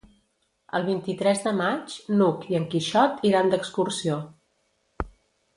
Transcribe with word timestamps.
El 0.77 0.85
vint-i-tres 0.87 1.43
de 1.49 1.53
maig 1.59 1.99
n'Hug 2.15 2.49
i 2.55 2.59
en 2.63 2.67
Quixot 2.73 3.23
iran 3.33 3.53
d'excursió. 3.55 4.21